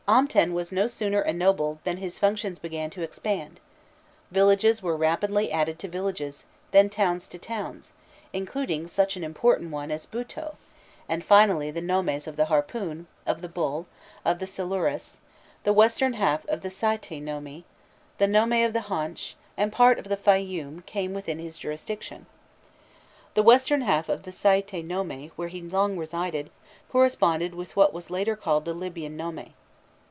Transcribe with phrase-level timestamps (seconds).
[0.07, 3.61] Amten was no sooner ennobled, than his functions began to expand;
[4.29, 7.93] villages were rapidly added to villages, then towns to towns,
[8.33, 10.55] including such an important one as Bûto,
[11.07, 13.85] and finally the nomes of the Harpoon, of the Bull,
[14.25, 15.21] of the Silurus,
[15.63, 17.63] the western half of the Saïte nome,
[18.17, 22.25] the nome of the Haunch, and a part of the Fayûm came within his jurisdiction.
[23.35, 26.49] The western half of the Saïte nome, where he long resided,
[26.91, 29.53] corresponded with what was called later the Libyan nome.